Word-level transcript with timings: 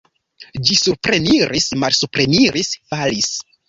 Ĝi 0.69 0.77
supreniris, 0.85 1.71
malsupreniris, 1.85 2.77
falis. 2.93 3.35